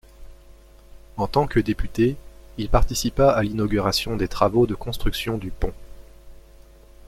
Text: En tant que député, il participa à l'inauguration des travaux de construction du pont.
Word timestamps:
En 1.15 1.27
tant 1.27 1.45
que 1.45 1.59
député, 1.59 2.15
il 2.57 2.69
participa 2.69 3.29
à 3.29 3.43
l'inauguration 3.43 4.15
des 4.17 4.27
travaux 4.27 4.65
de 4.65 4.73
construction 4.73 5.37
du 5.37 5.51
pont. 5.51 5.73